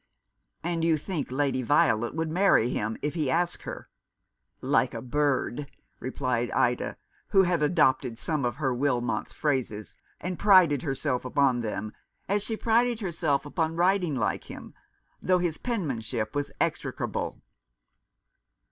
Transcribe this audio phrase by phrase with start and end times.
[0.63, 3.87] "And you think Lady Violet would marry him if he asked her?"
[4.79, 10.81] "Like a bird," replied Ida, who had adopted some of her Wilmot's phrases, and prided
[10.81, 11.93] herself upon them,
[12.27, 14.73] as she prided herself upon writing like him,
[15.21, 17.39] though his penmanship was execrable.